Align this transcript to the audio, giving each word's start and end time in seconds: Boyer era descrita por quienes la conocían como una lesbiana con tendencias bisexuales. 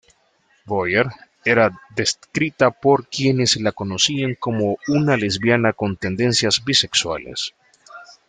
Boyer 0.65 1.05
era 1.45 1.69
descrita 1.95 2.71
por 2.71 3.07
quienes 3.07 3.55
la 3.57 3.71
conocían 3.71 4.33
como 4.33 4.79
una 4.87 5.15
lesbiana 5.15 5.73
con 5.73 5.95
tendencias 5.95 6.65
bisexuales. 6.65 7.53